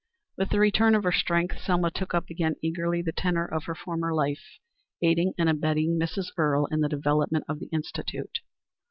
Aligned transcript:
With 0.35 0.49
the 0.49 0.59
return 0.59 0.95
of 0.95 1.03
her 1.03 1.11
strength, 1.11 1.59
Selma 1.59 1.91
took 1.91 2.15
up 2.15 2.31
again 2.31 2.55
eagerly 2.63 3.03
the 3.03 3.11
tenor 3.11 3.45
of 3.45 3.65
her 3.65 3.75
former 3.75 4.15
life, 4.15 4.57
aiding 5.03 5.35
and 5.37 5.47
abetting 5.47 5.99
Mrs. 5.99 6.31
Earle 6.37 6.65
in 6.71 6.81
the 6.81 6.89
development 6.89 7.45
of 7.47 7.59
the 7.59 7.67
Institute. 7.67 8.39